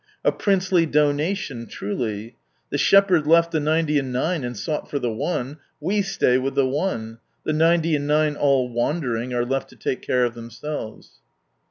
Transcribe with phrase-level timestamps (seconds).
[0.25, 2.35] A princely donation truly!
[2.71, 6.55] The Shepherd left the ninety and nine, and sought for the one we stay with
[6.55, 11.19] the one,— the ninety and nine, all wandering, are left to take care of themselves.